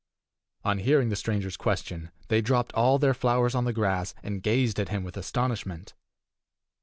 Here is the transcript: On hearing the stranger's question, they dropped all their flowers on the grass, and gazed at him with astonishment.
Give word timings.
On 0.63 0.79
hearing 0.79 1.09
the 1.09 1.15
stranger's 1.15 1.55
question, 1.55 2.09
they 2.27 2.41
dropped 2.41 2.73
all 2.73 2.97
their 2.97 3.13
flowers 3.13 3.53
on 3.53 3.65
the 3.65 3.71
grass, 3.71 4.15
and 4.23 4.41
gazed 4.41 4.79
at 4.79 4.89
him 4.89 5.03
with 5.03 5.15
astonishment. 5.15 5.93